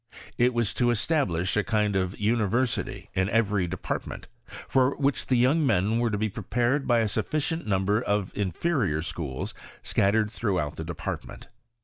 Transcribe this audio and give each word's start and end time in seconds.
It 0.35 0.55
was 0.55 0.73
to 0.73 0.89
establish 0.89 1.55
a 1.55 1.63
kind 1.63 1.95
of 1.95 2.19
university 2.19 3.11
in 3.13 3.29
every 3.29 3.67
department, 3.67 4.27
for 4.67 4.95
which 4.97 5.27
the 5.27 5.35
young 5.35 5.63
men 5.63 5.99
were 5.99 6.09
to 6.09 6.17
be 6.17 6.27
prepared 6.27 6.87
by 6.87 7.01
a 7.01 7.07
sufficient 7.07 7.67
number 7.67 8.01
of 8.01 8.35
inferior 8.35 9.03
schools 9.03 9.53
scattered 9.83 10.31
through 10.31 10.59
the 10.75 10.83
department. 10.83 11.49